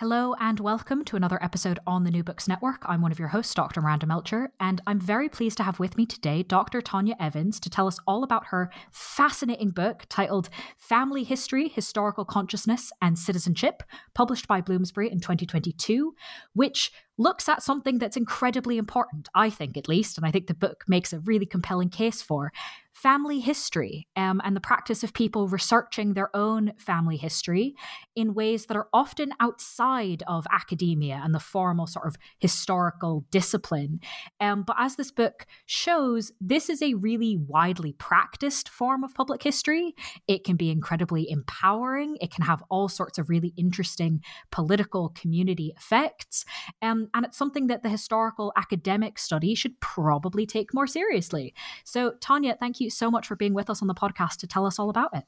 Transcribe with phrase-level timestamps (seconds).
[0.00, 2.84] Hello and welcome to another episode on the New Books Network.
[2.86, 3.80] I'm one of your hosts, Dr.
[3.80, 6.80] Miranda Melcher, and I'm very pleased to have with me today Dr.
[6.80, 12.92] Tanya Evans to tell us all about her fascinating book titled Family History, Historical Consciousness
[13.02, 13.82] and Citizenship,
[14.14, 16.14] published by Bloomsbury in 2022,
[16.52, 20.54] which looks at something that's incredibly important, I think at least, and I think the
[20.54, 22.52] book makes a really compelling case for
[22.98, 27.76] family history um, and the practice of people researching their own family history
[28.16, 34.00] in ways that are often outside of academia and the formal sort of historical discipline.
[34.40, 39.44] Um, but as this book shows, this is a really widely practiced form of public
[39.44, 39.94] history.
[40.26, 45.72] It can be incredibly empowering, it can have all sorts of really interesting political community
[45.76, 46.44] effects.
[46.82, 51.54] Um, and it's something that the historical academic study should probably take more seriously.
[51.84, 54.66] So, Tanya, thank you so much for being with us on the podcast to tell
[54.66, 55.24] us all about it.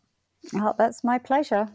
[0.55, 1.69] Oh, that's my pleasure.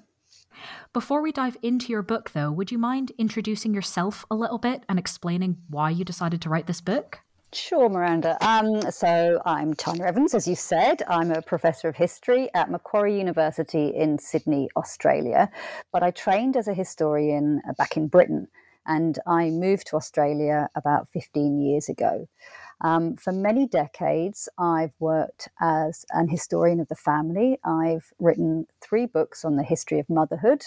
[0.93, 4.83] Before we dive into your book, though, would you mind introducing yourself a little bit
[4.89, 7.19] and explaining why you decided to write this book?
[7.53, 8.37] Sure, Miranda.
[8.45, 11.03] Um, so I'm Tanya Evans, as you said.
[11.07, 15.49] I'm a professor of history at Macquarie University in Sydney, Australia.
[15.93, 18.49] But I trained as a historian back in Britain,
[18.85, 22.27] and I moved to Australia about 15 years ago.
[22.81, 27.57] Um, for many decades, I've worked as an historian of the family.
[27.63, 30.65] I've written three books on the history of motherhood.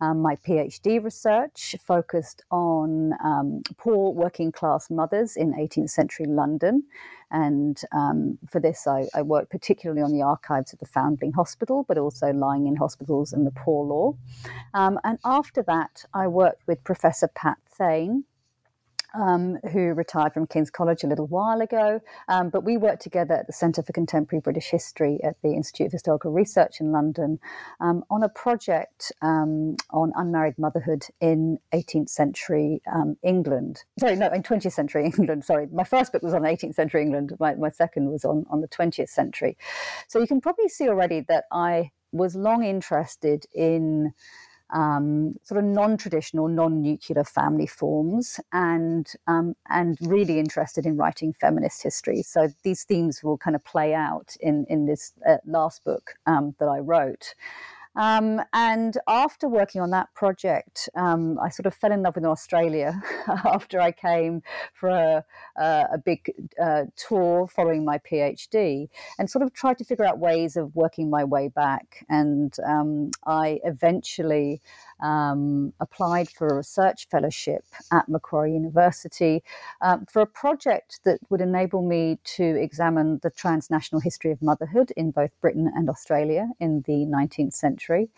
[0.00, 6.84] Um, my PhD research focused on um, poor working class mothers in 18th century London.
[7.30, 11.84] And um, for this, I, I, worked particularly on the archives of the Foundling Hospital,
[11.88, 14.16] but also lying in hospitals and the poor law.
[14.74, 18.24] Um, and after that, I worked with Professor Pat Thane
[19.16, 22.00] um, who retired from King's College a little while ago.
[22.28, 25.86] Um, but we worked together at the Centre for Contemporary British History at the Institute
[25.86, 27.38] of Historical Research in London
[27.80, 33.84] um, on a project um, on unmarried motherhood in 18th century um, England.
[33.98, 35.44] Sorry, no, in 20th century England.
[35.44, 37.32] Sorry, my first book was on 18th century England.
[37.40, 39.56] My, my second was on, on the 20th century.
[40.08, 44.12] So you can probably see already that I was long interested in
[44.70, 51.82] um, sort of non-traditional, non-nuclear family forms, and um, and really interested in writing feminist
[51.82, 52.22] history.
[52.22, 56.54] So these themes will kind of play out in in this uh, last book um,
[56.58, 57.34] that I wrote.
[57.96, 62.24] Um, and after working on that project, um, I sort of fell in love with
[62.24, 63.02] Australia
[63.44, 64.42] after I came
[64.74, 65.24] for a,
[65.56, 70.56] a big uh, tour following my PhD and sort of tried to figure out ways
[70.56, 72.04] of working my way back.
[72.08, 74.60] And um, I eventually
[75.00, 79.42] um, applied for a research fellowship at Macquarie University
[79.80, 84.92] um, for a project that would enable me to examine the transnational history of motherhood
[84.96, 88.08] in both Britain and Australia in the 19th century.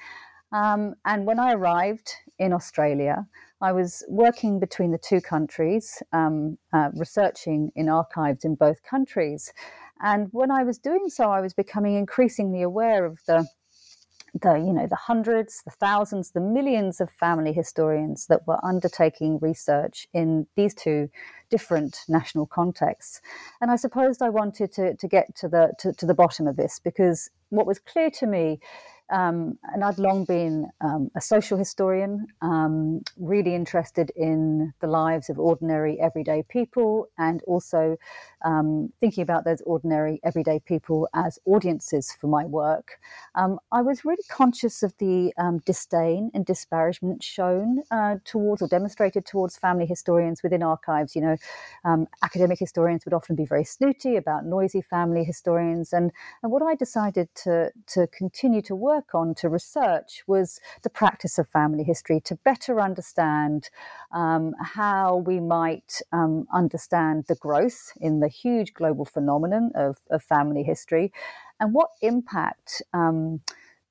[0.52, 3.26] Um, and when I arrived in Australia,
[3.60, 9.52] I was working between the two countries, um, uh, researching in archives in both countries.
[10.00, 13.46] And when I was doing so, I was becoming increasingly aware of the
[14.34, 19.38] the you know the hundreds the thousands the millions of family historians that were undertaking
[19.40, 21.08] research in these two
[21.50, 23.20] different national contexts.
[23.60, 26.56] And i supposed i wanted to, to get to the to, to the bottom of
[26.56, 28.60] this because what was clear to me
[29.10, 35.30] um, and I'd long been um, a social historian, um, really interested in the lives
[35.30, 37.96] of ordinary, everyday people, and also
[38.44, 42.98] um, thinking about those ordinary, everyday people as audiences for my work.
[43.34, 48.68] Um, I was really conscious of the um, disdain and disparagement shown uh, towards or
[48.68, 51.16] demonstrated towards family historians within archives.
[51.16, 51.36] You know,
[52.22, 56.12] academic historians would often be very snooty about noisy family historians, and,
[56.42, 60.90] and what I decided to, to continue to work work on to research was the
[60.90, 63.70] practice of family history to better understand
[64.12, 70.20] um, how we might um, understand the growth in the huge global phenomenon of, of
[70.22, 71.12] family history
[71.60, 72.82] and what impact.
[72.92, 73.40] Um,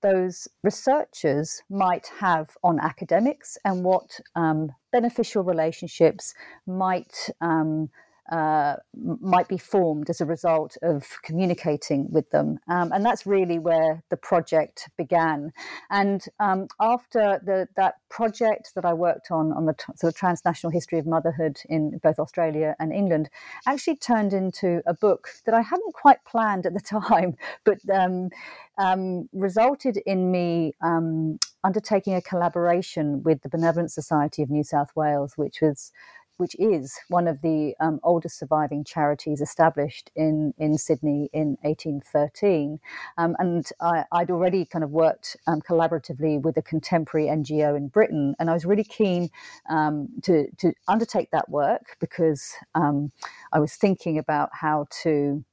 [0.02, 6.36] those researchers might have on academics and what um, beneficial relationships
[6.68, 7.90] might um,
[8.32, 12.60] uh, might be formed as a result of communicating with them.
[12.68, 15.52] Um, and that's really where the project began.
[15.90, 20.18] And um, after the, that project that I worked on, on the t- sort of
[20.18, 23.30] transnational history of motherhood in both Australia and England,
[23.66, 28.30] actually turned into a book that I hadn't quite planned at the time, but um,
[28.78, 34.90] um, resulted in me um, undertaking a collaboration with the Benevolent Society of New South
[34.96, 35.92] Wales, which was
[36.38, 42.80] which is one of the um, oldest surviving charities established in, in Sydney in 1813.
[43.18, 47.88] Um, and I, would already kind of worked um, collaboratively with a contemporary NGO in
[47.88, 48.36] Britain.
[48.40, 49.30] And I was really keen
[49.70, 53.12] um, to, to undertake that work because um,
[53.52, 55.44] I was thinking about how to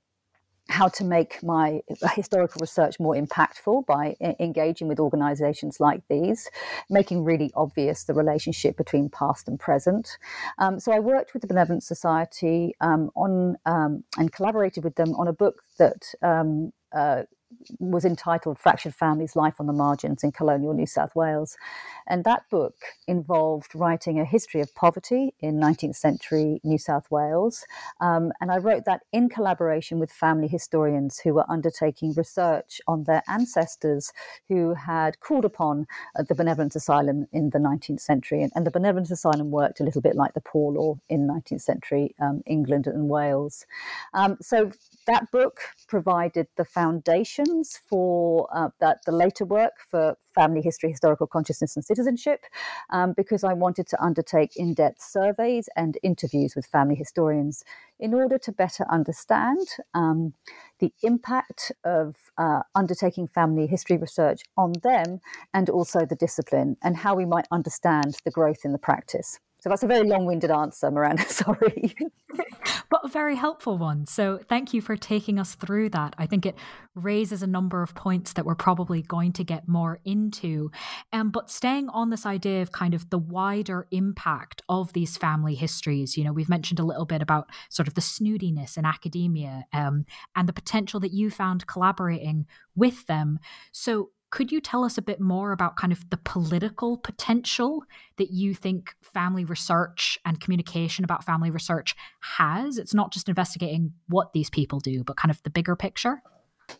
[0.68, 1.80] how to make my
[2.14, 6.48] historical research more impactful by engaging with organizations like these,
[6.88, 10.16] making really obvious the relationship between past and present.
[10.58, 15.14] Um, so I worked with the Benevolent Society um, on um, and collaborated with them
[15.16, 17.24] on a book that um, uh,
[17.78, 21.56] was entitled Fractured Families Life on the Margins in Colonial New South Wales.
[22.06, 22.74] And that book
[23.06, 27.64] involved writing a history of poverty in 19th century New South Wales.
[28.00, 33.04] Um, and I wrote that in collaboration with family historians who were undertaking research on
[33.04, 34.12] their ancestors
[34.48, 35.86] who had called upon
[36.18, 38.42] uh, the Benevolent Asylum in the 19th century.
[38.42, 41.62] And, and, the Benevolent Asylum worked a little bit like the Poor Law in 19th
[41.62, 43.66] century um, England and Wales.
[44.12, 44.72] Um, so
[45.06, 46.64] that book provided the
[47.88, 52.44] for uh, that the later work for family history, historical consciousness, and citizenship,
[52.90, 57.64] um, because I wanted to undertake in-depth surveys and interviews with family historians
[57.98, 60.34] in order to better understand um,
[60.80, 65.20] the impact of uh, undertaking family history research on them
[65.52, 69.38] and also the discipline and how we might understand the growth in the practice.
[69.64, 71.22] So that's a very long winded answer, Miranda.
[71.30, 71.94] Sorry.
[72.90, 74.04] but a very helpful one.
[74.04, 76.14] So thank you for taking us through that.
[76.18, 76.54] I think it
[76.94, 80.70] raises a number of points that we're probably going to get more into.
[81.14, 85.54] Um, but staying on this idea of kind of the wider impact of these family
[85.54, 89.64] histories, you know, we've mentioned a little bit about sort of the snootiness in academia
[89.72, 90.04] um,
[90.36, 92.44] and the potential that you found collaborating
[92.76, 93.38] with them.
[93.72, 97.84] So could you tell us a bit more about kind of the political potential
[98.16, 102.76] that you think family research and communication about family research has?
[102.76, 106.20] It's not just investigating what these people do, but kind of the bigger picture.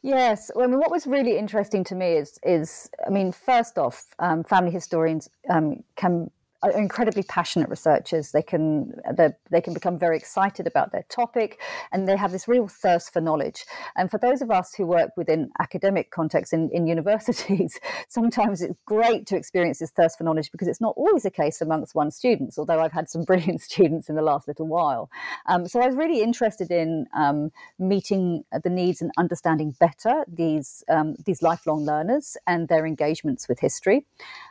[0.02, 4.06] Yes, I mean, what was really interesting to me is, is I mean, first off,
[4.18, 6.32] um, family historians um, can
[6.70, 8.32] incredibly passionate researchers.
[8.32, 8.94] They can
[9.50, 11.60] they can become very excited about their topic,
[11.92, 13.64] and they have this real thirst for knowledge.
[13.96, 17.78] And for those of us who work within academic contexts in, in universities,
[18.08, 21.60] sometimes it's great to experience this thirst for knowledge because it's not always the case
[21.60, 22.58] amongst one's students.
[22.58, 25.10] Although I've had some brilliant students in the last little while,
[25.46, 30.84] um, so I was really interested in um, meeting the needs and understanding better these
[30.88, 34.06] um, these lifelong learners and their engagements with history.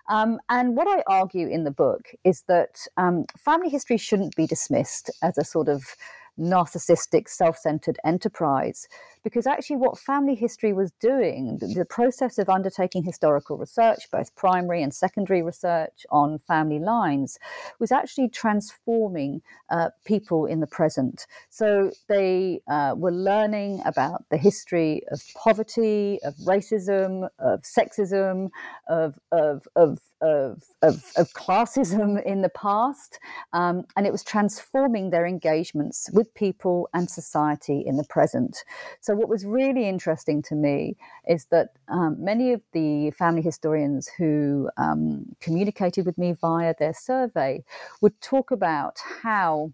[0.07, 4.47] Um, and what I argue in the book is that um, family history shouldn't be
[4.47, 5.95] dismissed as a sort of
[6.39, 8.88] narcissistic, self centered enterprise.
[9.24, 14.83] Because actually, what family history was doing, the process of undertaking historical research, both primary
[14.83, 17.39] and secondary research on family lines,
[17.80, 21.25] was actually transforming uh, people in the present.
[21.50, 28.50] So they uh, were learning about the history of poverty, of racism, of sexism,
[28.89, 33.19] of, of, of of, of, of, classism in the past,
[33.51, 38.63] um, and it was transforming their engagements with people and society in the present.
[39.01, 40.96] So, what was really interesting to me
[41.27, 46.94] is that um, many of the family historians who um, communicated with me via their
[46.94, 47.63] survey
[48.01, 49.74] would talk about how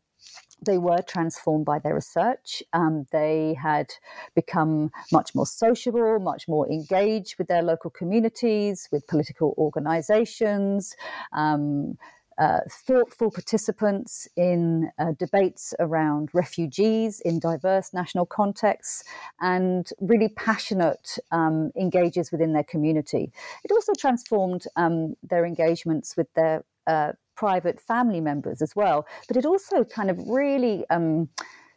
[0.66, 2.62] they were transformed by their research.
[2.74, 3.94] Um, they had
[4.36, 10.96] become much more sociable, much more engaged with their local communities, with political organizations.
[11.32, 11.98] Um,
[12.40, 19.04] uh, thoughtful participants in uh, debates around refugees in diverse national contexts,
[19.42, 23.32] and really passionate um, engagers within their community.
[23.64, 29.06] It also transformed um, their engagements with their uh, private family members as well.
[29.28, 31.30] But it also kind of really um,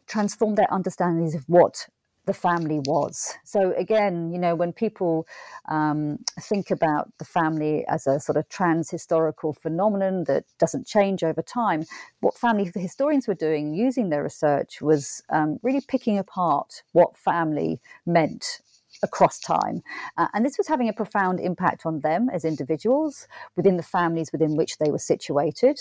[0.07, 1.87] transformed their understandings of what
[2.25, 3.35] the family was.
[3.45, 5.27] So again, you know, when people
[5.69, 11.25] um, think about the family as a sort of trans historical phenomenon that doesn't change
[11.25, 11.85] over time,
[12.21, 17.81] what family historians were doing using their research was um, really picking apart what family
[18.07, 18.61] meant
[19.03, 19.83] across time.
[20.17, 24.31] Uh, and this was having a profound impact on them as individuals, within the families
[24.33, 25.81] within which they were situated,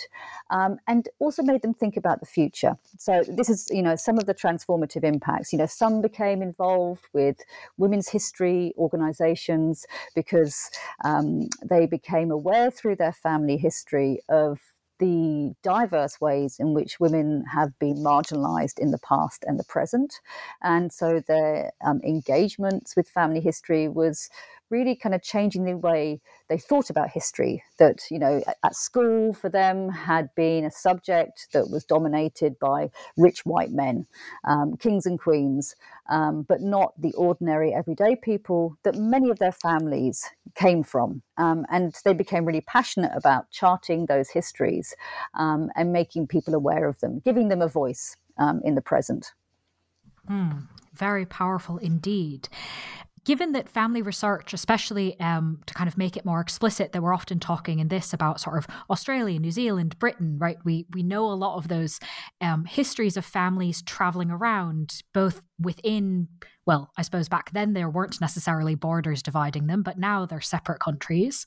[0.50, 2.78] um, and also made them think about the future.
[2.98, 5.54] So this is, you know, some of the transformative impacts.
[5.54, 7.38] You know, some became involved with
[7.78, 9.86] women's history organizations
[10.16, 10.70] because
[11.04, 14.60] um, they became aware through their family history of
[15.02, 20.22] the diverse ways in which women have been marginalized in the past and the present.
[20.62, 24.30] And so their um, engagements with family history was
[24.72, 27.64] really kind of changing the way they thought about history.
[27.78, 32.90] That, you know, at school for them had been a subject that was dominated by
[33.18, 34.08] rich white men,
[34.46, 35.76] um, kings and queens,
[36.10, 41.22] um, but not the ordinary everyday people that many of their families came from.
[41.38, 44.96] Um, and they became really passionate about charting those histories
[45.34, 49.34] um, and making people aware of them, giving them a voice um, in the present.
[50.30, 52.48] Mm, very powerful indeed
[53.24, 57.14] given that family research, especially um, to kind of make it more explicit, that we're
[57.14, 60.58] often talking in this about sort of Australia, New Zealand, Britain, right?
[60.64, 62.00] We we know a lot of those
[62.40, 66.28] um, histories of families traveling around, both within.
[66.66, 70.80] Well, I suppose back then there weren't necessarily borders dividing them, but now they're separate
[70.80, 71.46] countries.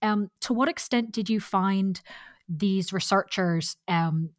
[0.00, 2.00] Um, to what extent did you find
[2.48, 4.30] these researchers um,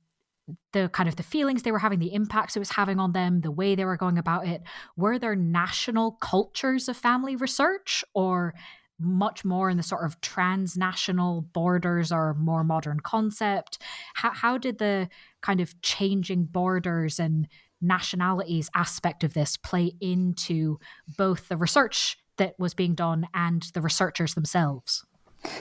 [0.74, 3.42] the kind of the feelings they were having, the impacts it was having on them,
[3.42, 4.62] the way they were going about it.
[4.96, 8.54] Were there national cultures of family research or
[9.00, 13.80] much more in the sort of transnational borders or more modern concept?
[14.16, 15.10] How, how did the
[15.42, 17.48] kind of changing borders and
[17.82, 20.80] nationalities aspect of this play into
[21.18, 25.06] both the research that was being done and the researchers themselves?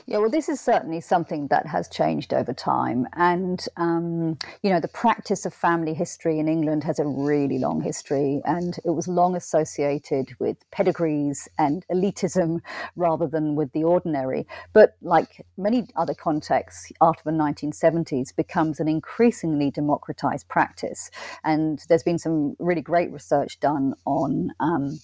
[0.07, 3.07] Yeah, well, this is certainly something that has changed over time.
[3.15, 7.81] And, um, you know, the practice of family history in England has a really long
[7.81, 12.61] history, and it was long associated with pedigrees and elitism
[12.97, 14.47] rather than with the ordinary.
[14.73, 21.11] But, like many other contexts after the 1970s, becomes an increasingly democratized practice.
[21.45, 24.53] And there's been some really great research done on.
[24.61, 25.01] Um,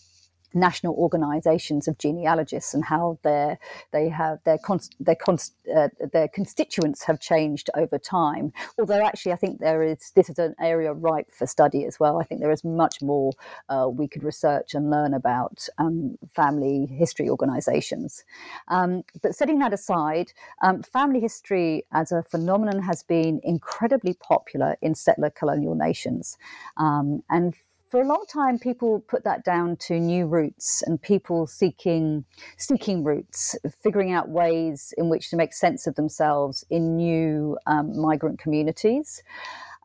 [0.55, 3.59] national organisations of genealogists and how their
[3.93, 4.59] they have their
[4.99, 5.17] their
[5.77, 8.53] uh, their constituents have changed over time.
[8.79, 12.21] Although actually, I think there is this is an area ripe for study as well.
[12.21, 13.33] I think there is much more
[13.69, 18.25] uh, we could research and learn about um, family history organisations.
[18.69, 24.77] Um, but setting that aside, um, family history as a phenomenon has been incredibly popular
[24.83, 26.37] in settler colonial nations,
[26.77, 27.55] um, and
[27.91, 32.25] for a long time, people put that down to new roots and people seeking
[32.57, 38.01] seeking roots, figuring out ways in which to make sense of themselves in new um,
[38.01, 39.23] migrant communities.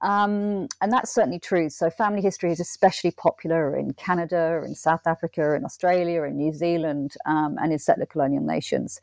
[0.06, 1.68] Um, and that's certainly true.
[1.68, 6.54] So, family history is especially popular in Canada, in South Africa, in Australia, in New
[6.54, 9.02] Zealand, um, and in settler colonial nations.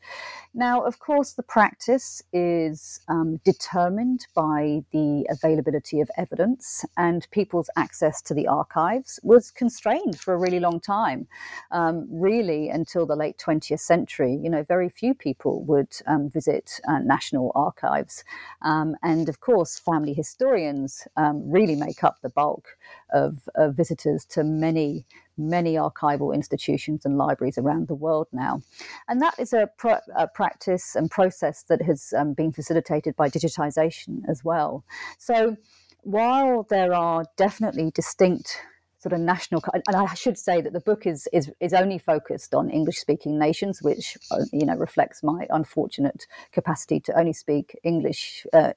[0.53, 7.69] Now, of course, the practice is um, determined by the availability of evidence, and people's
[7.75, 11.27] access to the archives was constrained for a really long time,
[11.71, 14.39] um, really until the late 20th century.
[14.41, 18.23] You know, very few people would um, visit uh, national archives.
[18.61, 22.77] Um, and of course, family historians um, really make up the bulk
[23.13, 25.05] of, of visitors to many
[25.37, 28.61] many archival institutions and libraries around the world now.
[29.07, 29.67] And that is a,
[30.15, 34.83] a practice and process that has um, been facilitated by digitization as well.
[35.17, 35.57] So
[36.01, 38.59] while there are definitely distinct
[39.03, 42.55] sort of national and I should say that the book is is is only focused
[42.55, 47.77] on English speaking nations which uh, you know reflects my unfortunate capacity to only speak
[47.83, 48.71] English uh,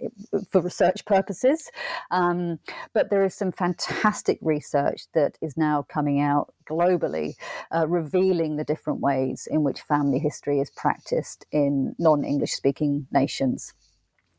[0.51, 1.71] for research purposes.
[2.11, 2.59] Um,
[2.93, 7.35] but there is some fantastic research that is now coming out globally
[7.73, 13.73] uh, revealing the different ways in which family history is practiced in non-English speaking nations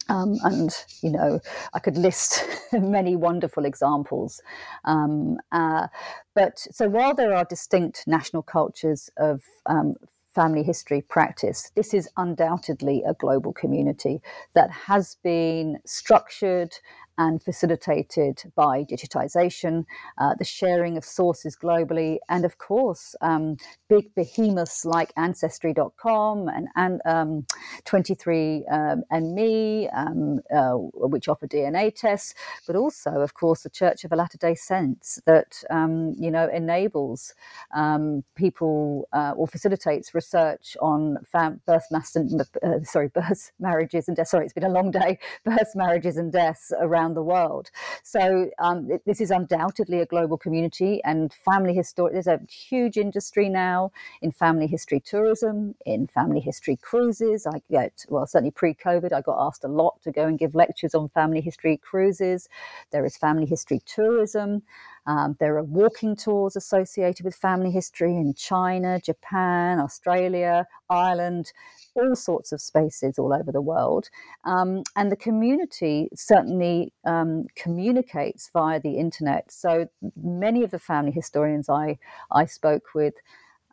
[0.09, 0.71] um, and
[1.01, 1.39] you know,
[1.73, 4.41] I could list many wonderful examples.
[4.85, 5.87] Um, uh,
[6.35, 9.95] but so while there are distinct national cultures of um,
[10.33, 14.21] family history practice, this is undoubtedly a global community
[14.53, 16.73] that has been structured
[17.17, 19.85] and facilitated by digitization,
[20.17, 23.57] uh, the sharing of sources globally, and of course, um,
[23.89, 27.45] big behemoths like Ancestry.com and, and um,
[27.85, 30.73] 23andMe, um, um, uh,
[31.07, 32.33] which offer DNA tests,
[32.65, 36.49] but also, of course, the Church of a Latter day Saints that, um, you know,
[36.49, 37.33] enables
[37.75, 44.17] um, people uh, or facilitates research on fam- birth, mass- uh, sorry, birth, marriages and
[44.17, 44.31] deaths.
[44.31, 45.19] Sorry, it's been a long day.
[45.45, 47.71] Birth, marriages and deaths around around the world.
[48.03, 52.09] So um, this is undoubtedly a global community, and family history.
[52.11, 57.45] There's a huge industry now in family history tourism, in family history cruises.
[57.47, 60.93] I get well, certainly pre-COVID, I got asked a lot to go and give lectures
[60.93, 62.49] on family history cruises.
[62.91, 64.63] There is family history tourism.
[65.07, 71.53] Um, there are walking tours associated with family history in China, Japan, Australia, Ireland,
[71.95, 74.09] all sorts of spaces all over the world.
[74.43, 79.49] Um, and the community certainly um, communicates via the internet.
[79.49, 79.87] So
[80.21, 81.97] many of the family historians I,
[82.29, 83.13] I spoke with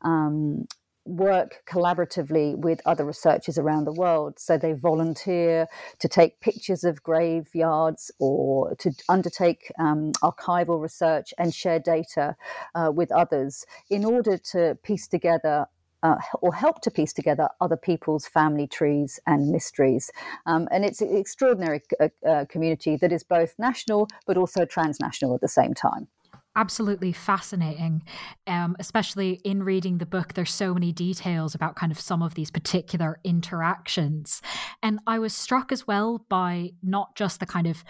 [0.03, 0.67] um,
[1.05, 4.39] work collaboratively with other researchers around the world.
[4.39, 5.67] So they volunteer
[5.99, 12.37] to take pictures of graveyards or to undertake um, archival research and share data
[12.75, 15.67] uh, with others in order to piece together
[16.03, 20.11] uh, or help to piece together other people's family trees and mysteries.
[20.47, 25.35] Um, and it's an extraordinary uh, uh, community that is both national but also transnational
[25.35, 26.09] at the same time
[26.57, 28.03] absolutely fascinating
[28.47, 32.35] um, especially in reading the book there's so many details about kind of some of
[32.35, 34.43] these particular interactions.
[34.83, 37.85] And i was struck as well by not just the kind of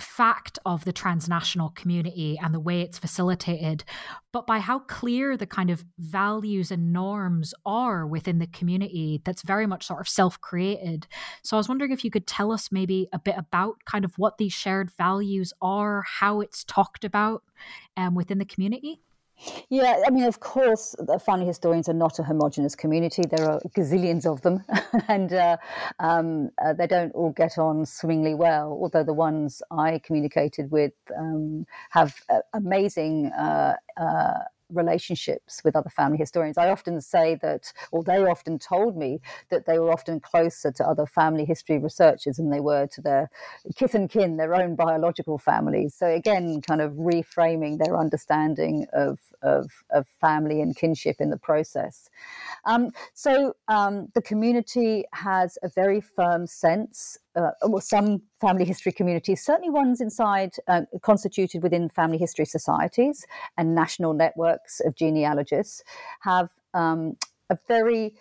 [0.00, 3.84] fact of the transnational community and the way it's facilitated,
[4.32, 9.42] but by how clear the kind of values and norms are within the community that's
[9.42, 11.06] very much sort of self created.
[11.42, 14.16] So I was wondering if you could tell us maybe a bit about kind of
[14.18, 17.42] what these shared values are, how it's talked about
[17.96, 19.00] um, within the community.
[19.70, 23.22] Yeah, I mean, of course, family historians are not a homogenous community.
[23.28, 24.64] There are gazillions of them,
[25.08, 25.56] and uh,
[25.98, 28.70] um, uh, they don't all get on swimmingly well.
[28.80, 34.38] Although the ones I communicated with um, have uh, amazing uh, uh,
[34.70, 36.58] relationships with other family historians.
[36.58, 39.20] I often say that, or they often told me
[39.50, 43.30] that they were often closer to other family history researchers than they were to their
[43.76, 45.94] kith and kin, their own biological families.
[45.94, 51.36] So again, kind of reframing their understanding of of, of family and kinship in the
[51.36, 52.10] process.
[52.64, 58.92] Um, so um, the community has a very firm sense uh, well, some family history
[58.92, 63.24] communities, certainly ones inside uh, constituted within family history societies
[63.56, 65.82] and national networks of genealogists,
[66.20, 67.16] have um,
[67.50, 68.14] a very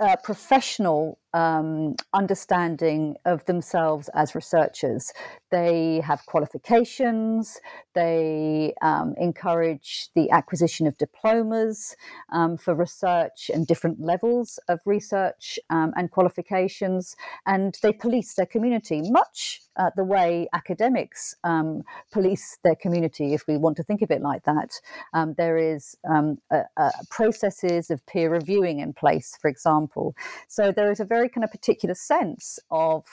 [0.00, 5.12] uh, professional um, understanding of themselves as researchers.
[5.50, 7.60] They have qualifications,
[7.94, 11.96] they um, encourage the acquisition of diplomas
[12.32, 18.46] um, for research and different levels of research um, and qualifications, and they police their
[18.46, 21.82] community much uh, the way academics um,
[22.12, 24.70] police their community, if we want to think of it like that.
[25.12, 25.96] Um, there is
[27.10, 30.14] processes of peer reviewing in place, for example.
[30.48, 33.04] So there is a very very kind of particular sense of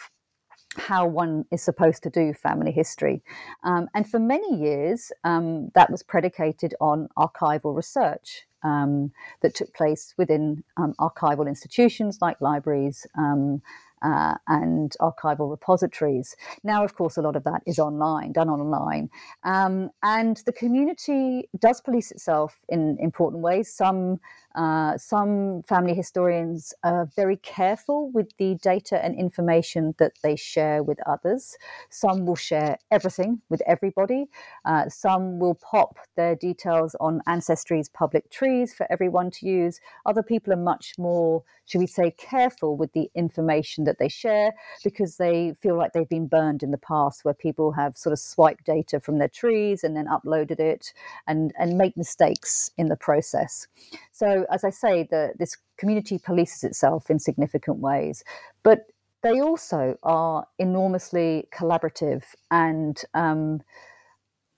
[0.76, 3.22] how one is supposed to do family history.
[3.64, 9.74] Um, and for many years, um, that was predicated on archival research um, that took
[9.74, 13.08] place within um, archival institutions like libraries.
[13.18, 13.62] Um,
[14.02, 16.36] uh, and archival repositories.
[16.64, 19.12] Now, of course, a lot of that is online, done online.
[19.44, 23.72] Um, and the community does police itself in important ways.
[23.72, 24.20] Some
[24.56, 30.84] uh, some family historians are very careful with the data and information that they share
[30.84, 31.58] with others.
[31.90, 34.26] Some will share everything with everybody.
[34.66, 39.80] Uh, some will pop their details on Ancestry's public trees for everyone to use.
[40.06, 44.54] Other people are much more, should we say, careful with the information that they share
[44.84, 48.20] because they feel like they've been burned in the past, where people have sort of
[48.20, 50.94] swiped data from their trees and then uploaded it
[51.28, 53.68] and, and make mistakes in the process.
[54.12, 58.24] So, as I say, the, this community polices itself in significant ways,
[58.64, 58.86] but
[59.24, 63.62] they also are enormously collaborative and um,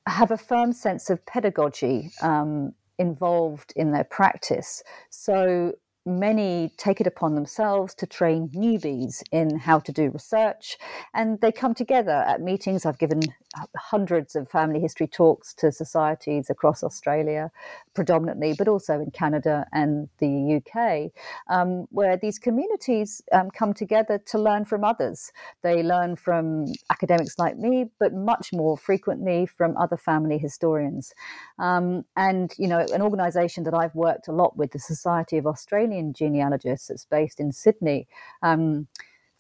[0.07, 4.83] have a firm sense of pedagogy um, involved in their practice.
[5.09, 5.73] So,
[6.05, 10.77] many take it upon themselves to train newbies in how to do research,
[11.13, 12.85] and they come together at meetings.
[12.85, 13.21] I've given
[13.77, 17.51] hundreds of family history talks to societies across Australia,
[17.93, 21.11] predominantly, but also in Canada and the UK,
[21.49, 25.31] um, where these communities um, come together to learn from others.
[25.61, 31.13] They learn from academics like me, but much more frequently from other family historians.
[31.59, 35.45] Um, and, you know, an organisation that I've worked a lot with, the Society of
[35.45, 38.07] Australian Genealogists, that's based in Sydney.
[38.41, 38.87] Um,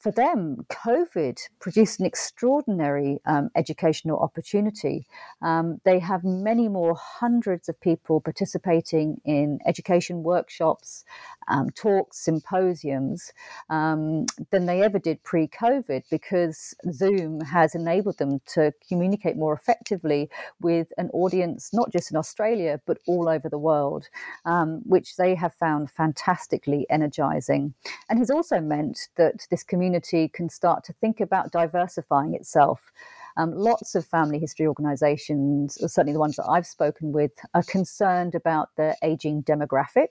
[0.03, 5.07] for them, COVID produced an extraordinary um, educational opportunity.
[5.41, 11.05] Um, they have many more hundreds of people participating in education workshops,
[11.47, 13.31] um, talks, symposiums
[13.69, 19.53] um, than they ever did pre COVID because Zoom has enabled them to communicate more
[19.53, 24.09] effectively with an audience, not just in Australia, but all over the world,
[24.43, 27.73] um, which they have found fantastically energizing.
[28.09, 32.91] And has also meant that this community can start to think about diversifying itself.
[33.35, 38.35] Um, lots of family history organizations, certainly the ones that I've spoken with, are concerned
[38.35, 40.09] about the aging demographic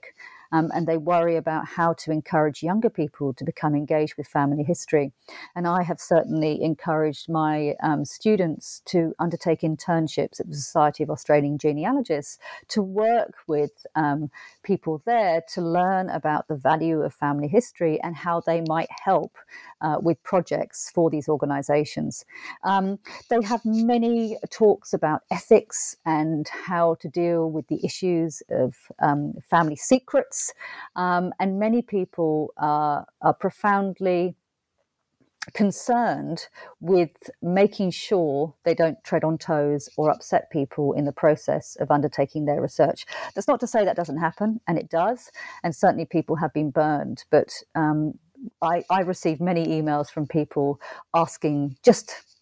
[0.53, 4.63] um, and they worry about how to encourage younger people to become engaged with family
[4.63, 5.11] history.
[5.55, 11.09] And I have certainly encouraged my um, students to undertake internships at the Society of
[11.09, 12.37] Australian Genealogists
[12.69, 14.29] to work with um,
[14.61, 19.35] people there to learn about the value of family history and how they might help
[19.81, 22.25] uh, with projects for these organizations.
[22.63, 28.75] Um, they have many talks about ethics and how to deal with the issues of
[29.01, 30.42] um, family secrets
[30.95, 34.35] um, and many people are, are profoundly
[35.53, 36.47] concerned
[36.79, 41.91] with making sure they don't tread on toes or upset people in the process of
[41.91, 43.05] undertaking their research.
[43.35, 45.31] That's not to say that doesn't happen, and it does,
[45.63, 47.25] and certainly people have been burned.
[47.29, 48.13] But um,
[48.61, 50.79] I, I received many emails from people
[51.13, 52.32] asking just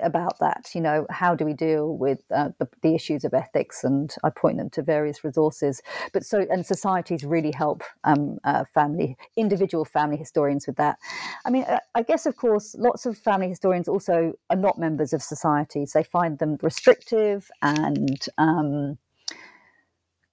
[0.00, 0.70] about that.
[0.74, 3.84] You know, how do we deal with uh, the, the, issues of ethics?
[3.84, 5.82] And I point them to various resources.
[6.12, 10.98] But so, and societies really help um, uh, family, individual family historians with that.
[11.44, 15.12] I mean, I, I guess, of course, lots of family historians also are not members
[15.12, 15.92] of societies.
[15.92, 18.98] They find them restrictive and um,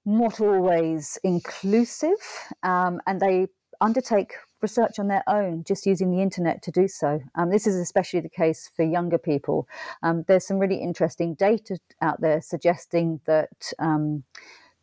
[0.05, 2.19] not always inclusive,
[2.63, 3.47] um, and they
[3.81, 4.33] undertake
[4.67, 7.11] research on their own, just using the internet to do so.
[7.35, 9.67] Um, this is especially the case for younger people.
[10.03, 13.55] Um, there's some really interesting data out there suggesting that.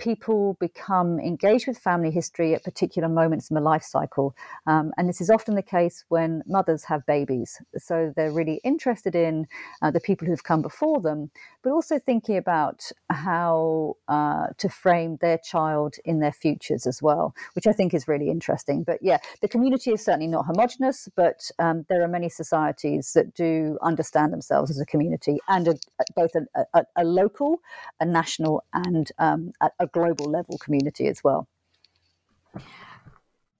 [0.02, 4.34] People become engaged with family history at particular moments in the life cycle.
[4.66, 7.62] Um, and this is often the case when mothers have babies.
[7.78, 9.46] So they're really interested in
[9.80, 11.30] uh, the people who've come before them,
[11.62, 17.32] but also thinking about how uh, to frame their child in their futures as well,
[17.54, 18.82] which I think is really interesting.
[18.82, 23.34] But yeah, the community is certainly not homogenous, but um, there are many societies that
[23.34, 25.74] do understand themselves as a community and a,
[26.16, 27.60] both a, a, a, local,
[28.00, 31.46] a national, and um, a global level community as well.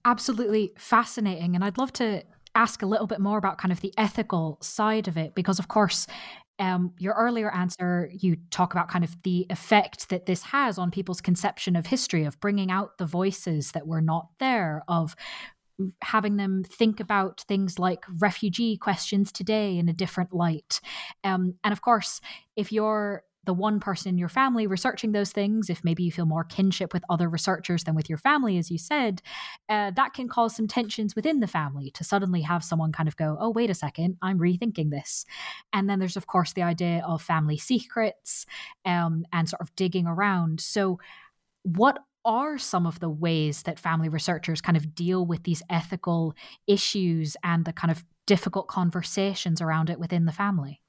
[0.05, 1.55] Absolutely fascinating.
[1.55, 2.23] And I'd love to
[2.55, 5.67] ask a little bit more about kind of the ethical side of it, because of
[5.67, 6.05] course,
[6.59, 10.91] um, your earlier answer, you talk about kind of the effect that this has on
[10.91, 15.15] people's conception of history, of bringing out the voices that were not there, of
[16.03, 20.79] having them think about things like refugee questions today in a different light.
[21.23, 22.21] Um, and of course,
[22.55, 26.25] if you're the one person in your family researching those things, if maybe you feel
[26.25, 29.21] more kinship with other researchers than with your family, as you said,
[29.69, 33.17] uh, that can cause some tensions within the family to suddenly have someone kind of
[33.17, 35.25] go, oh, wait a second, I'm rethinking this.
[35.73, 38.45] And then there's, of course, the idea of family secrets
[38.85, 40.61] um, and sort of digging around.
[40.61, 40.99] So,
[41.63, 46.33] what are some of the ways that family researchers kind of deal with these ethical
[46.67, 50.82] issues and the kind of difficult conversations around it within the family?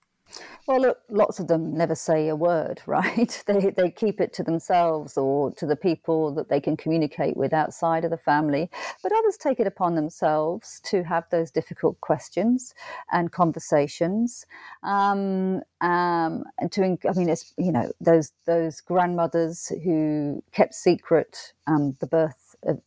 [0.67, 3.43] Well, look, lots of them never say a word, right?
[3.47, 7.53] They, they keep it to themselves or to the people that they can communicate with
[7.53, 8.71] outside of the family.
[9.03, 12.75] But others take it upon themselves to have those difficult questions
[13.13, 14.47] and conversations.
[14.83, 21.53] Um, um, and to, I mean, it's, you know, those, those grandmothers who kept secret
[21.67, 22.44] um, the birth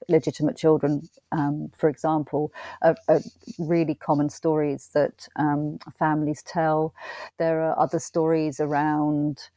[0.08, 3.22] legitimate children, um, for example, are, are,
[3.60, 6.94] really common stories that um, families tell.
[7.38, 9.50] There are other stories around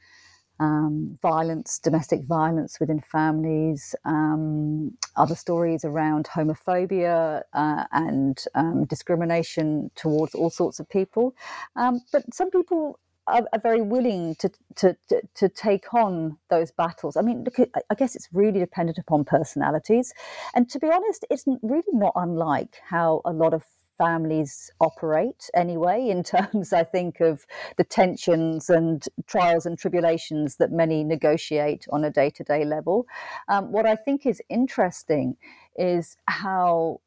[0.61, 9.91] um, violence, domestic violence within families, um, other stories around homophobia uh, and um, discrimination
[9.97, 11.35] towards all sorts of people.
[11.77, 16.71] Um, but some people are, are very willing to, to, to, to, take on those
[16.71, 17.17] battles.
[17.17, 20.13] I mean, look, I guess it's really dependent upon personalities.
[20.55, 23.65] And to be honest, it's really not unlike how a lot of
[24.01, 27.45] families operate anyway, in terms, I think, of
[27.77, 33.07] the tensions and trials and tribulations that many negotiate on a day to day level.
[33.49, 35.37] Um, what I think is interesting
[35.77, 37.01] is how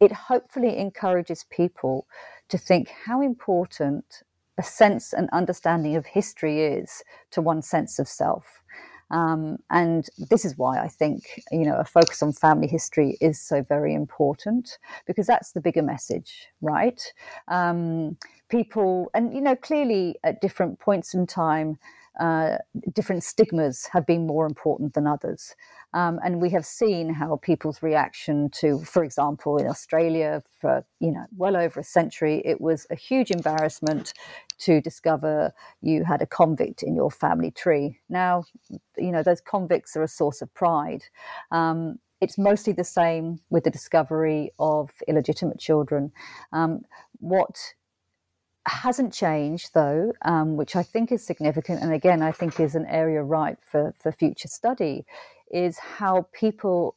[0.00, 2.06] it hopefully encourages people
[2.48, 4.22] to think how important
[4.58, 8.62] a sense and understanding of history is to one's sense of self.
[9.10, 13.40] Um, and this is why I think you know a focus on family history is
[13.40, 17.00] so very important because that's the bigger message, right?
[17.46, 18.16] Um,
[18.48, 21.78] people, and you know, clearly at different points in time,
[22.18, 22.56] uh,
[22.94, 25.54] different stigmas have been more important than others.
[25.92, 31.12] Um, and we have seen how people's reaction to, for example, in Australia for you
[31.12, 34.14] know well over a century, it was a huge embarrassment
[34.58, 35.52] to discover
[35.82, 37.98] you had a convict in your family tree.
[38.08, 38.44] Now,
[38.96, 41.04] you know those convicts are a source of pride.
[41.50, 46.12] Um, it's mostly the same with the discovery of illegitimate children.
[46.52, 46.80] Um,
[47.18, 47.74] what
[48.66, 52.86] hasn't changed though, um, which I think is significant, and again I think is an
[52.86, 55.04] area ripe for, for future study,
[55.50, 56.96] is how people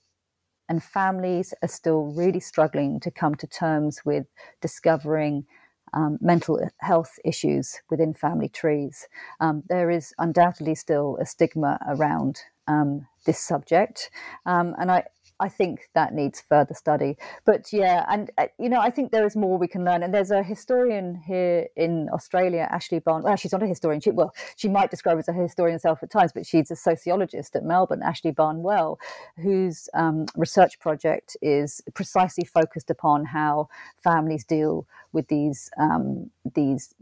[0.68, 4.28] and families are still really struggling to come to terms with
[4.62, 5.46] discovering
[5.94, 9.08] um, mental health issues within family trees.
[9.40, 14.12] Um, there is undoubtedly still a stigma around um, this subject,
[14.46, 15.04] um, and I,
[15.40, 17.18] I think that needs further study.
[17.46, 20.04] But yeah, and uh, you know, I think there is more we can learn.
[20.04, 23.24] And there's a historian here in Australia, Ashley Barn.
[23.24, 24.02] Well, she's not a historian.
[24.02, 27.56] She, well, she might describe as a historian herself at times, but she's a sociologist
[27.56, 29.00] at Melbourne, Ashley Barnwell,
[29.38, 33.70] whose um, research project is precisely focused upon how
[34.04, 36.94] families deal with these um, these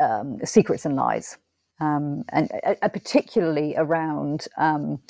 [0.00, 1.38] um, secrets and lies
[1.82, 5.00] um, and uh, uh, particularly around um,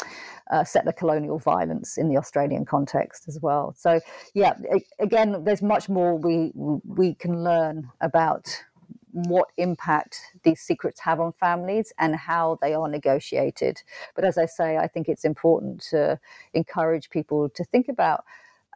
[0.50, 3.74] uh, settler colonial violence in the Australian context as well.
[3.76, 4.00] So,
[4.34, 4.54] yeah,
[4.98, 8.64] again, there's much more we we can learn about
[9.12, 13.82] what impact these secrets have on families and how they are negotiated.
[14.14, 16.18] But as I say, I think it's important to
[16.54, 18.24] encourage people to think about.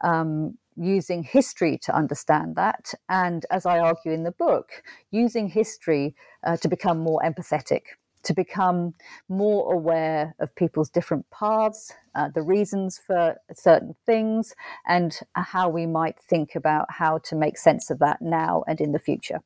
[0.03, 6.15] Um, using history to understand that, and as I argue in the book, using history
[6.45, 7.81] uh, to become more empathetic
[8.27, 8.93] to become
[9.29, 14.53] more aware of people's different paths, uh, the reasons for certain things,
[14.85, 18.91] and how we might think about how to make sense of that now and in
[18.91, 19.39] the future.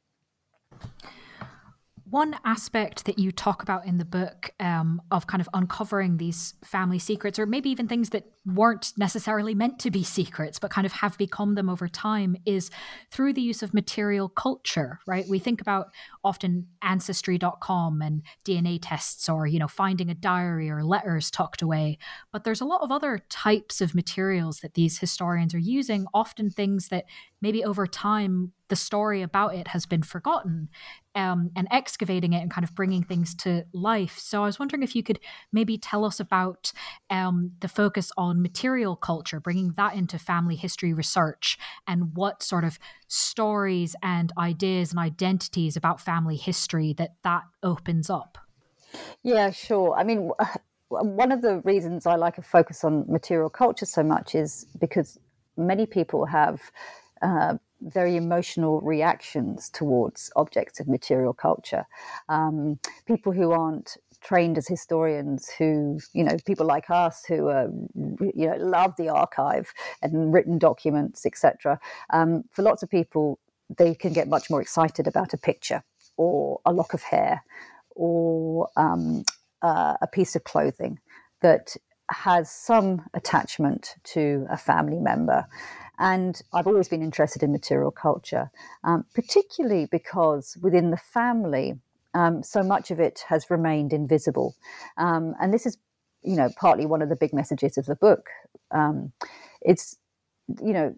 [2.12, 6.56] One aspect that you talk about in the book um, of kind of uncovering these
[6.62, 10.86] family secrets, or maybe even things that weren't necessarily meant to be secrets, but kind
[10.86, 12.70] of have become them over time, is
[13.12, 15.26] through the use of material culture, right?
[15.30, 15.88] We think about
[16.22, 21.98] often ancestry.com and DNA tests, or, you know, finding a diary or letters tucked away.
[22.34, 26.50] But there's a lot of other types of materials that these historians are using, often
[26.50, 27.06] things that
[27.42, 30.70] maybe over time the story about it has been forgotten
[31.16, 34.18] um, and excavating it and kind of bringing things to life.
[34.18, 35.20] So I was wondering if you could
[35.52, 36.72] maybe tell us about
[37.10, 42.64] um, the focus on material culture, bringing that into family history research, and what sort
[42.64, 48.38] of stories and ideas and identities about family history that that opens up.
[49.24, 49.96] Yeah, sure.
[49.96, 50.32] I mean,
[50.90, 55.18] one of the reasons I like a focus on material culture so much is because
[55.58, 56.62] many people have
[57.22, 61.86] uh, very emotional reactions towards objects of material culture.
[62.30, 67.50] Um, people who aren't trained as historians who you know people like us who
[68.36, 71.80] you know love the archive and written documents etc
[72.12, 73.40] um, for lots of people
[73.78, 75.84] they can get much more excited about a picture
[76.18, 77.44] or a lock of hair
[77.96, 79.24] or um,
[79.62, 81.00] uh, a piece of clothing
[81.42, 81.76] that
[82.10, 85.46] has some attachment to a family member
[86.00, 88.50] and I've always been interested in material culture,
[88.84, 91.80] um, particularly because within the family,
[92.14, 94.56] um, so much of it has remained invisible.
[94.98, 95.78] Um, and this is,
[96.24, 98.28] you know, partly one of the big messages of the book.
[98.72, 99.12] Um,
[99.62, 99.98] it's,
[100.62, 100.96] you know,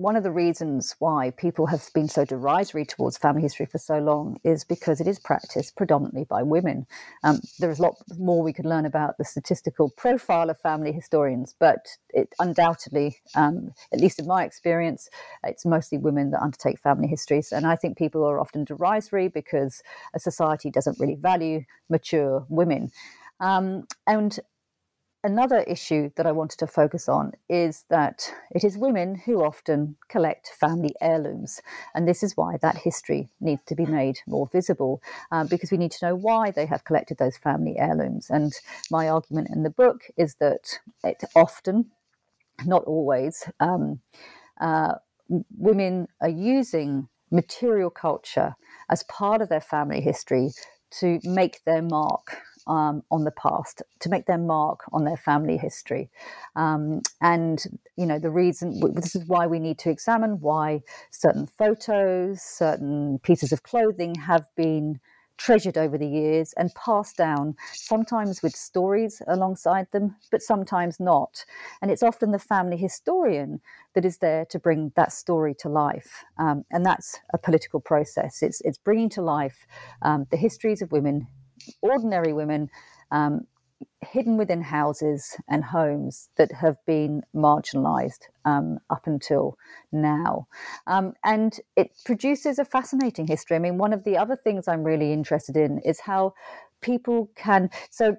[0.00, 3.98] one of the reasons why people have been so derisory towards family history for so
[3.98, 6.86] long is because it is practiced predominantly by women.
[7.22, 10.90] Um, there is a lot more we could learn about the statistical profile of family
[10.90, 15.10] historians, but it undoubtedly, um, at least in my experience,
[15.44, 17.52] it's mostly women that undertake family histories.
[17.52, 19.82] And I think people are often derisory because
[20.14, 22.90] a society doesn't really value mature women.
[23.38, 24.38] Um, and
[25.22, 29.96] Another issue that I wanted to focus on is that it is women who often
[30.08, 31.60] collect family heirlooms.
[31.94, 35.76] And this is why that history needs to be made more visible, uh, because we
[35.76, 38.30] need to know why they have collected those family heirlooms.
[38.30, 38.54] And
[38.90, 41.90] my argument in the book is that it often,
[42.64, 44.00] not always, um,
[44.58, 44.94] uh,
[45.58, 48.56] women are using material culture
[48.88, 50.50] as part of their family history
[50.90, 55.56] to make their mark um, on the past to make their mark on their family
[55.56, 56.10] history.
[56.56, 57.64] Um, and,
[57.96, 63.18] you know, the reason this is why we need to examine why certain photos, certain
[63.22, 65.00] pieces of clothing have been
[65.40, 71.46] treasured over the years and passed down, sometimes with stories alongside them, but sometimes not.
[71.80, 73.62] And it's often the family historian
[73.94, 76.24] that is there to bring that story to life.
[76.36, 78.42] Um, and that's a political process.
[78.42, 79.66] It's, it's bringing to life
[80.02, 81.26] um, the histories of women,
[81.82, 82.70] ordinary women.
[83.10, 83.46] Um,
[84.02, 89.56] hidden within houses and homes that have been marginalized um, up until
[89.92, 90.46] now.
[90.86, 93.56] Um, and it produces a fascinating history.
[93.56, 96.34] I mean, one of the other things I'm really interested in is how
[96.80, 97.70] people can.
[97.90, 98.16] So,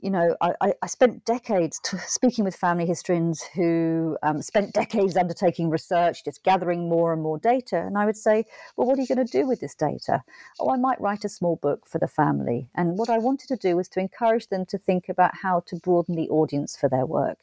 [0.00, 5.16] you know, I, I spent decades t- speaking with family historians who um, spent decades
[5.16, 7.78] undertaking research, just gathering more and more data.
[7.78, 8.44] And I would say,
[8.76, 10.22] well, what are you going to do with this data?
[10.58, 12.68] Oh, I might write a small book for the family.
[12.74, 15.76] And what I wanted to do was to encourage them to think about how to
[15.76, 17.38] broaden the audience for their work.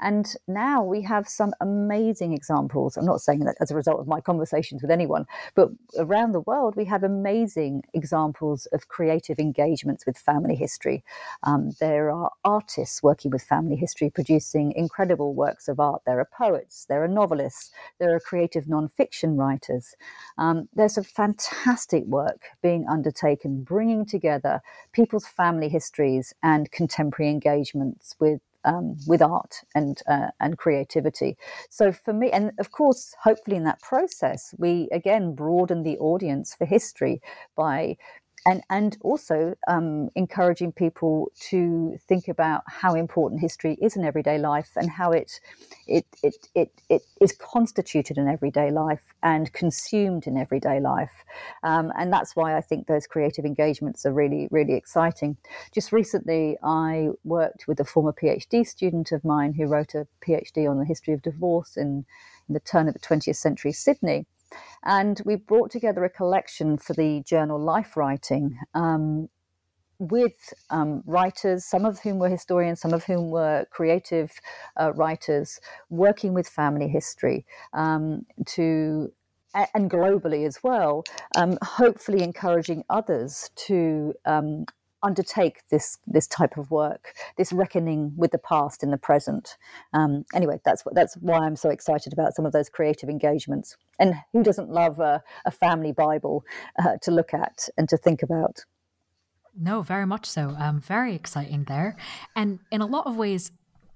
[0.00, 2.96] And now we have some amazing examples.
[2.96, 6.40] I'm not saying that as a result of my conversations with anyone, but around the
[6.40, 11.04] world, we have amazing examples of creative engagements with family history.
[11.42, 16.02] Um, there are artists working with family history, producing incredible works of art.
[16.06, 19.94] There are poets, there are novelists, there are creative nonfiction writers.
[20.36, 24.60] Um, there's some fantastic work being undertaken, bringing together
[24.92, 31.36] people's family histories and contemporary engagements with um, with art and uh, and creativity.
[31.70, 36.54] So for me, and of course, hopefully in that process, we again broaden the audience
[36.54, 37.20] for history
[37.56, 37.96] by
[38.48, 44.38] and and also um, encouraging people to think about how important history is in everyday
[44.38, 45.38] life and how it
[45.86, 51.24] it it it, it is constituted in everyday life and consumed in everyday life,
[51.62, 55.36] um, and that's why I think those creative engagements are really really exciting.
[55.74, 60.68] Just recently, I worked with a former PhD student of mine who wrote a PhD
[60.70, 62.06] on the history of divorce in,
[62.48, 64.26] in the turn of the 20th century Sydney.
[64.84, 69.28] And we brought together a collection for the journal Life Writing um,
[69.98, 74.32] with um, writers, some of whom were historians, some of whom were creative
[74.80, 79.12] uh, writers, working with family history um, to
[79.74, 81.02] and globally as well,
[81.36, 84.66] um, hopefully encouraging others to um,
[85.02, 89.56] undertake this this type of work, this reckoning with the past in the present.
[89.92, 93.76] Um, anyway, that's what that's why I'm so excited about some of those creative engagements.
[93.98, 96.44] And who doesn't love a, a family Bible
[96.78, 98.64] uh, to look at and to think about?
[99.60, 100.54] No, very much so.
[100.58, 101.96] Um, very exciting there,
[102.36, 103.50] and in a lot of ways,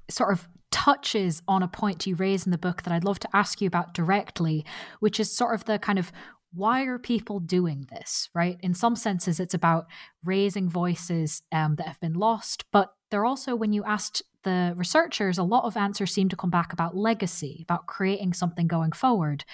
[0.09, 3.29] sort of touches on a point you raise in the book that I'd love to
[3.33, 4.65] ask you about directly,
[5.01, 6.11] which is sort of the kind of
[6.55, 8.59] why are people doing this, right?
[8.61, 9.87] In some senses, it's about
[10.25, 15.39] raising voices um, that have been lost, but they're also, when you asked the researchers,
[15.39, 19.45] a lot of answers seem to come back about legacy, about creating something going forward.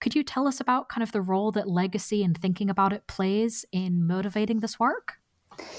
[0.00, 3.06] Could you tell us about kind of the role that legacy and thinking about it
[3.06, 5.14] plays in motivating this work?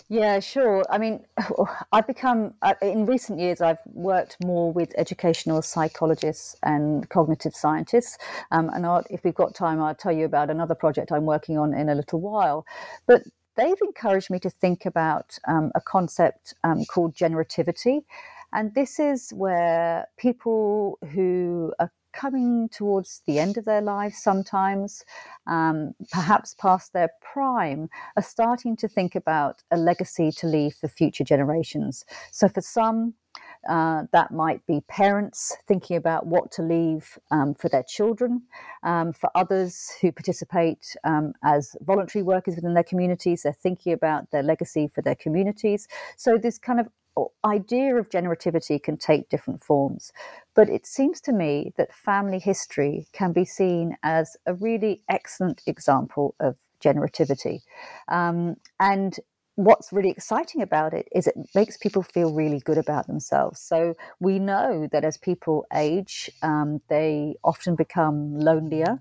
[0.09, 0.83] Yeah, sure.
[0.89, 1.25] I mean,
[1.91, 8.17] I've become, uh, in recent years, I've worked more with educational psychologists and cognitive scientists.
[8.51, 11.57] Um, and I'll, if we've got time, I'll tell you about another project I'm working
[11.57, 12.65] on in a little while.
[13.07, 13.23] But
[13.55, 18.03] they've encouraged me to think about um, a concept um, called generativity.
[18.51, 25.03] And this is where people who are coming towards the end of their lives sometimes,
[25.47, 30.87] um, perhaps past their prime, are starting to think about a legacy to leave for
[30.87, 32.05] future generations.
[32.31, 33.15] So for some,
[33.69, 38.41] uh, that might be parents thinking about what to leave um, for their children.
[38.83, 44.31] Um, for others who participate um, as voluntary workers within their communities, they're thinking about
[44.31, 45.87] their legacy for their communities.
[46.17, 46.89] So, this kind of
[47.45, 50.11] idea of generativity can take different forms.
[50.55, 55.61] But it seems to me that family history can be seen as a really excellent
[55.65, 57.61] example of generativity.
[58.07, 59.19] Um, and
[59.55, 63.61] what's really exciting about it is it makes people feel really good about themselves.
[63.61, 68.99] So we know that as people age, um, they often become lonelier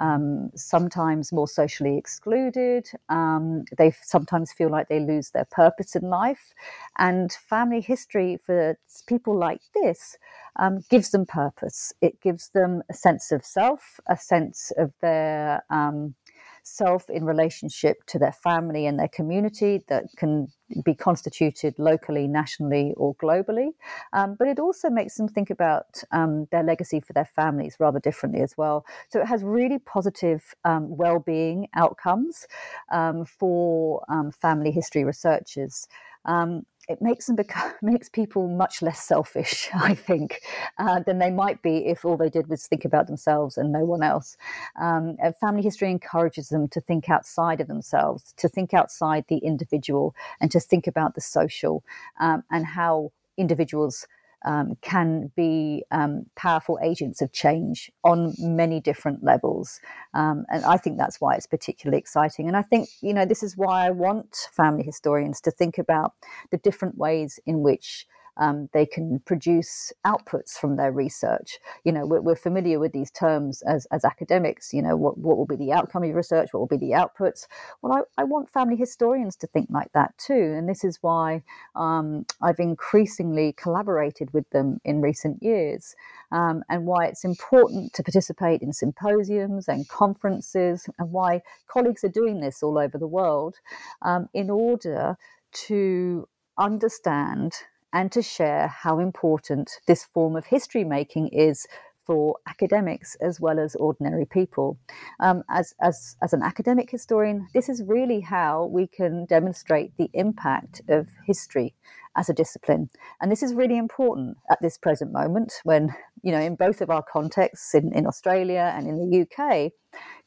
[0.00, 2.88] um, sometimes more socially excluded.
[3.08, 6.54] Um, they sometimes feel like they lose their purpose in life.
[6.98, 10.16] And family history for people like this
[10.56, 11.92] um, gives them purpose.
[12.00, 16.14] It gives them a sense of self, a sense of their um,
[16.62, 20.48] self in relationship to their family and their community that can
[20.84, 23.70] be constituted locally, nationally, or globally.
[24.12, 27.98] Um, but it also makes them think about um, their legacy for their families rather
[28.00, 28.84] differently as well.
[29.08, 32.46] So it has really positive um, well-being outcomes
[32.92, 35.88] um, for um, family history researchers.
[36.24, 40.42] Um, it makes them become makes people much less selfish, I think,
[40.78, 43.84] uh, than they might be if all they did was think about themselves and no
[43.84, 44.36] one else.
[44.80, 50.14] Um, family history encourages them to think outside of themselves, to think outside the individual,
[50.40, 51.84] and to think about the social
[52.18, 54.06] um, and how individuals
[54.44, 59.80] um, can be um, powerful agents of change on many different levels.
[60.14, 62.48] Um, and I think that's why it's particularly exciting.
[62.48, 66.14] And I think, you know, this is why I want family historians to think about
[66.50, 68.06] the different ways in which
[68.36, 71.58] um, they can produce outputs from their research.
[71.84, 74.72] You know, we're, we're, familiar with these terms as, as academics.
[74.72, 76.48] You know, what, what will be the outcome of your research?
[76.52, 77.46] What will be the outputs?
[77.82, 80.54] Well, I, I want family historians to think like that too.
[80.56, 81.42] And this is why
[81.74, 85.94] um, I've increasingly collaborated with them in recent years.
[86.32, 92.08] Um, and why it's important to participate in symposiums and conferences, and why colleagues are
[92.08, 93.56] doing this all over the world
[94.02, 95.16] um, in order
[95.52, 96.28] to
[96.58, 97.54] understand
[97.92, 101.66] and to share how important this form of history making is
[102.06, 104.78] for academics as well as ordinary people.
[105.20, 110.10] Um, as, as, as an academic historian, this is really how we can demonstrate the
[110.12, 111.74] impact of history
[112.16, 112.90] as a discipline.
[113.20, 116.90] And this is really important at this present moment when, you know, in both of
[116.90, 119.72] our contexts, in, in Australia and in the UK,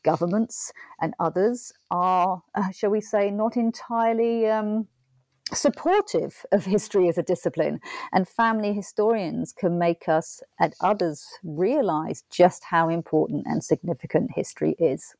[0.04, 4.48] governments and others are, uh, shall we say, not entirely.
[4.48, 4.88] Um,
[5.52, 7.80] supportive of history as a discipline.
[8.12, 14.76] And family historians can make us and others realize just how important and significant history
[14.80, 15.16] is.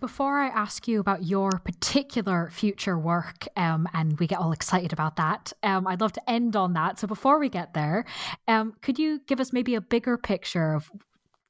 [0.00, 4.92] Before I ask you about your particular future work, um, and we get all excited
[4.92, 6.98] about that, um, I'd love to end on that.
[6.98, 8.04] So before we get there,
[8.46, 10.90] um, could you give us maybe a bigger picture of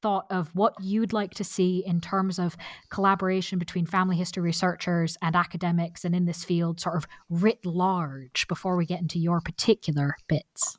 [0.05, 2.55] thought of what you'd like to see in terms of
[2.91, 8.47] collaboration between family history researchers and academics and in this field, sort of writ large,
[8.47, 10.77] before we get into your particular bits?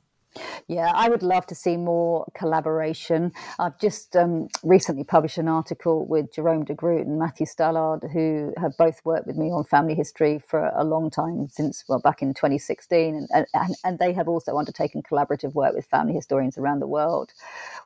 [0.68, 3.32] Yeah, I would love to see more collaboration.
[3.58, 8.52] I've just um, recently published an article with Jerome de Groot and Matthew Stallard, who
[8.56, 12.22] have both worked with me on family history for a long time, since, well, back
[12.22, 13.28] in 2016.
[13.30, 17.32] And, and, and they have also undertaken collaborative work with family historians around the world.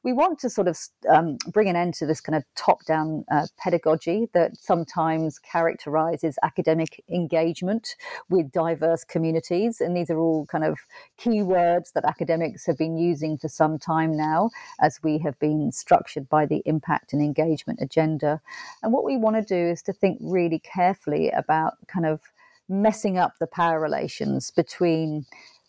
[0.02, 0.78] We want to sort of
[1.08, 6.38] um, bring an end to this kind of top down uh, pedagogy that sometimes characterizes
[6.42, 7.96] academic engagement
[8.28, 9.80] with diverse communities.
[9.80, 10.78] And these are all kind of
[11.18, 15.72] key words that academics have been using for some time now as we have been
[15.72, 18.40] structured by the impact and engagement agenda.
[18.82, 22.20] And what we want to do is to think really carefully about kind of
[22.68, 25.26] messing up the power relations between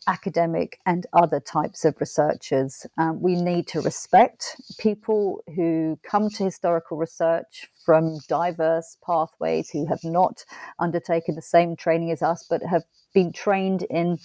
[0.08, 2.86] academic and other types of researchers.
[2.98, 9.86] Um, we need to respect people who come to historical research from diverse pathways, who
[9.88, 10.44] have not
[10.80, 14.18] undertaken the same training as us, but have been trained in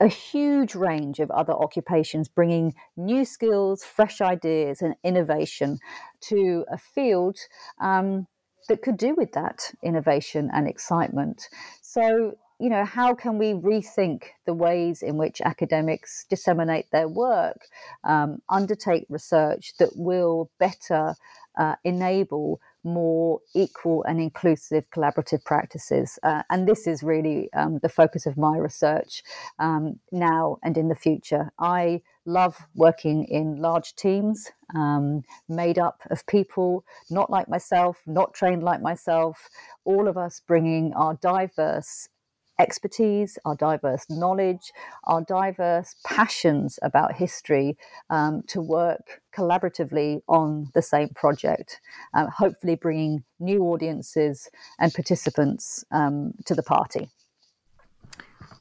[0.00, 5.78] a huge range of other occupations, bringing new skills, fresh ideas, and innovation
[6.20, 7.38] to a field
[7.80, 8.26] um,
[8.68, 11.48] that could do with that innovation and excitement.
[11.82, 17.66] So, you know, how can we rethink the ways in which academics disseminate their work,
[18.04, 21.14] um, undertake research that will better
[21.58, 26.18] uh, enable more equal and inclusive collaborative practices.
[26.22, 29.22] Uh, and this is really um, the focus of my research
[29.58, 31.50] um, now and in the future.
[31.58, 38.34] I love working in large teams um, made up of people not like myself, not
[38.34, 39.48] trained like myself,
[39.84, 42.08] all of us bringing our diverse
[42.58, 44.72] expertise, our diverse knowledge,
[45.04, 47.76] our diverse passions about history
[48.10, 51.80] um, to work collaboratively on the same project,
[52.14, 54.48] uh, hopefully bringing new audiences
[54.78, 57.08] and participants um, to the party.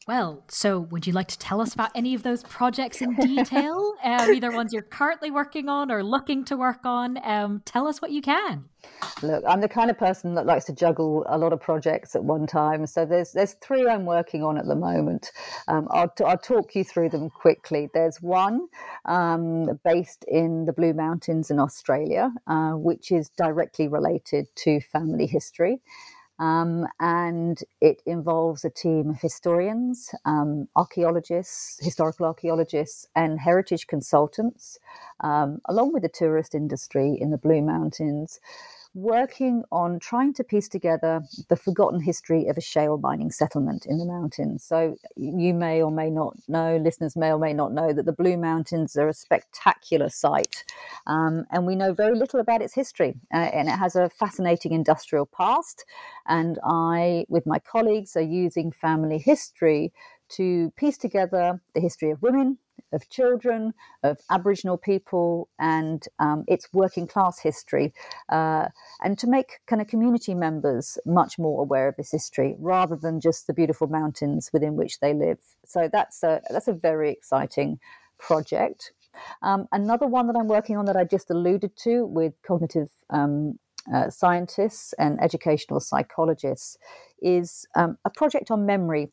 [0.08, 3.96] Well, so would you like to tell us about any of those projects in detail?
[4.04, 7.18] um, either ones you're currently working on or looking to work on?
[7.24, 8.66] Um, tell us what you can.
[9.24, 12.24] Look, I'm the kind of person that likes to juggle a lot of projects at
[12.24, 12.86] one time.
[12.86, 15.32] So there's there's three I'm working on at the moment.
[15.68, 17.90] Um, I'll, t- I'll talk you through them quickly.
[17.92, 18.68] There's one
[19.06, 25.26] um, based in the Blue Mountains in Australia, uh, which is directly related to family
[25.26, 25.82] history.
[26.40, 34.80] Um, and it involves a team of historians, um, archaeologists, historical archaeologists, and heritage consultants,
[35.22, 38.40] um, along with the tourist industry in the Blue Mountains,
[38.96, 43.98] working on trying to piece together the forgotten history of a shale mining settlement in
[43.98, 44.64] the mountains.
[44.64, 48.14] So, you may or may not know, listeners may or may not know, that the
[48.14, 50.64] Blue Mountains are a spectacular site.
[51.08, 53.16] Um, and we know very little about its history.
[53.34, 55.86] Uh, and it has a fascinating industrial past.
[56.26, 59.92] And I, with my colleagues, are using family history
[60.30, 62.58] to piece together the history of women,
[62.96, 63.74] of children,
[64.04, 67.94] of Aboriginal people, and um, its working class history,
[68.30, 68.68] uh,
[69.04, 73.20] and to make kind of community members much more aware of this history rather than
[73.20, 75.40] just the beautiful mountains within which they live.
[75.66, 77.80] So that's a that's a very exciting
[78.18, 78.92] project.
[79.42, 83.60] Um, another one that I'm working on that I just alluded to with cognitive um,
[83.94, 86.78] uh, scientists and educational psychologists
[87.22, 89.12] is um, a project on memory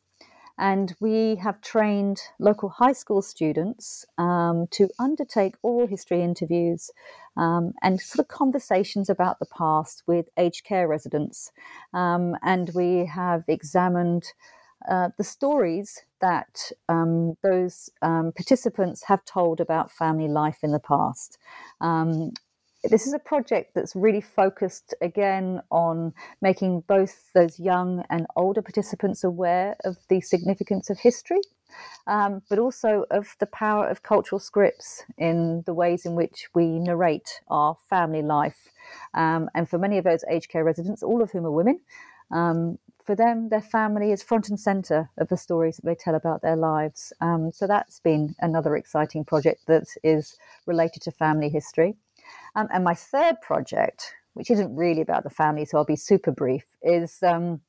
[0.57, 6.91] and we have trained local high school students um, to undertake oral history interviews
[7.35, 11.51] um, and sort of conversations about the past with aged care residents.
[11.93, 14.25] Um, and we have examined
[14.89, 20.79] uh, the stories that um, those um, participants have told about family life in the
[20.79, 21.37] past.
[21.81, 22.31] Um,
[22.89, 28.61] this is a project that's really focused again on making both those young and older
[28.61, 31.39] participants aware of the significance of history,
[32.07, 36.79] um, but also of the power of cultural scripts in the ways in which we
[36.79, 38.69] narrate our family life.
[39.13, 41.79] Um, and for many of those aged care residents, all of whom are women,
[42.31, 46.15] um, for them, their family is front and center of the stories that they tell
[46.15, 47.11] about their lives.
[47.19, 51.95] Um, so that's been another exciting project that is related to family history.
[52.55, 56.31] Um, and my third project, which isn't really about the family, so I'll be super
[56.31, 57.61] brief, is um,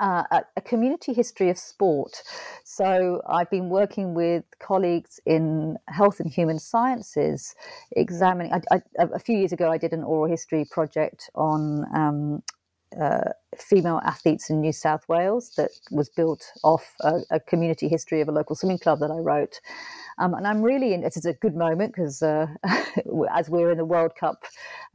[0.00, 0.22] uh,
[0.56, 2.22] a, community history of sport.
[2.64, 7.54] So I've been working with colleagues in health and human sciences,
[7.92, 8.52] examining.
[8.52, 12.42] I, I, a few years ago, I did an oral history project on um,
[13.00, 18.20] uh, female athletes in New South Wales that was built off a, a, community history
[18.20, 19.60] of a local swimming club that I wrote.
[20.18, 22.46] Um, and I'm really, in, it's a good moment because uh,
[23.34, 24.44] as we're in the World Cup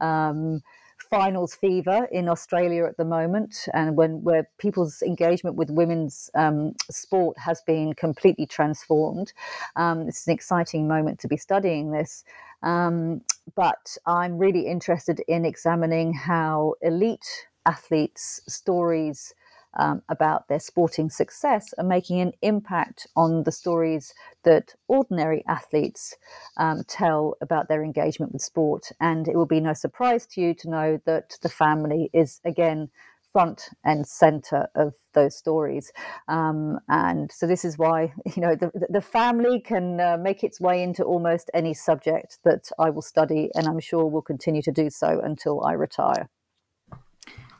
[0.00, 0.62] um,
[1.10, 6.72] finals fever in Australia at the moment, and when where people's engagement with women's um,
[6.90, 9.32] sport has been completely transformed,
[9.76, 12.24] um, it's an exciting moment to be studying this.
[12.62, 13.20] Um,
[13.54, 19.34] but I'm really interested in examining how elite athletes' stories
[19.76, 26.14] um, about their sporting success are making an impact on the stories that ordinary athletes
[26.56, 28.92] um, tell about their engagement with sport.
[29.00, 32.90] And it will be no surprise to you to know that the family is again
[33.32, 35.92] front and center of those stories.
[36.28, 40.60] Um, and so this is why, you know, the, the family can uh, make its
[40.60, 44.72] way into almost any subject that I will study, and I'm sure will continue to
[44.72, 46.28] do so until I retire.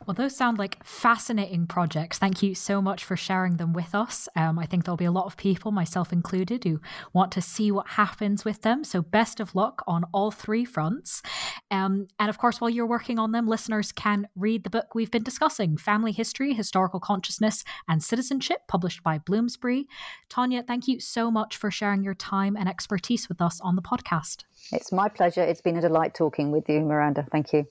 [0.05, 2.19] Well, those sound like fascinating projects.
[2.19, 4.29] Thank you so much for sharing them with us.
[4.35, 6.79] Um, I think there'll be a lot of people, myself included, who
[7.11, 8.83] want to see what happens with them.
[8.83, 11.23] So, best of luck on all three fronts.
[11.71, 15.11] Um, and of course, while you're working on them, listeners can read the book we've
[15.11, 19.87] been discussing Family History, Historical Consciousness, and Citizenship, published by Bloomsbury.
[20.29, 23.81] Tanya, thank you so much for sharing your time and expertise with us on the
[23.81, 24.43] podcast.
[24.71, 25.41] It's my pleasure.
[25.41, 27.25] It's been a delight talking with you, Miranda.
[27.31, 27.67] Thank you.